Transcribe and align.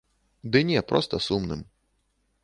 Ды 0.53 0.61
не, 0.69 0.81
проста 0.91 1.19
сумным. 1.27 1.61